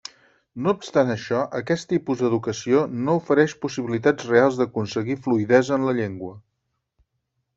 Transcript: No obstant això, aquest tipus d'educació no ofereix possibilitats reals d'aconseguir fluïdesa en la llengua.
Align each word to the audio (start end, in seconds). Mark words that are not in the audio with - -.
No 0.67 0.71
obstant 0.75 1.09
això, 1.15 1.41
aquest 1.59 1.85
tipus 1.91 2.23
d'educació 2.23 2.79
no 3.09 3.17
ofereix 3.19 3.55
possibilitats 3.67 4.31
reals 4.31 4.57
d'aconseguir 4.61 5.19
fluïdesa 5.27 5.77
en 5.79 5.89
la 5.91 5.97
llengua. 6.01 6.33